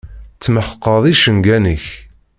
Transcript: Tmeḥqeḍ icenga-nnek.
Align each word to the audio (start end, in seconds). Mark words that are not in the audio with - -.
Tmeḥqeḍ 0.43 1.03
icenga-nnek. 1.11 1.85